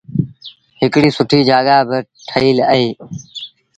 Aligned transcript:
هڪڙيٚ 0.81 1.15
سُٺي 1.17 1.39
جآڳآ 1.49 1.77
با 1.87 1.97
ٺهيٚل 2.27 2.57
اهي۔ 2.71 2.87